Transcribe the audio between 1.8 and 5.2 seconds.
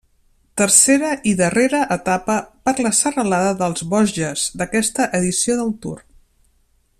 etapa per la serralada dels Vosges d'aquesta